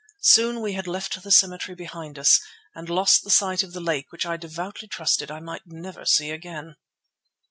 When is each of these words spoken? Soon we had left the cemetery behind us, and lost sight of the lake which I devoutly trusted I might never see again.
Soon 0.23 0.61
we 0.61 0.73
had 0.73 0.87
left 0.87 1.21
the 1.21 1.29
cemetery 1.31 1.75
behind 1.75 2.17
us, 2.17 2.41
and 2.73 2.89
lost 2.89 3.29
sight 3.29 3.61
of 3.61 3.73
the 3.73 3.79
lake 3.79 4.11
which 4.11 4.25
I 4.25 4.35
devoutly 4.35 4.87
trusted 4.87 5.29
I 5.29 5.39
might 5.41 5.67
never 5.67 6.05
see 6.07 6.31
again. 6.31 6.75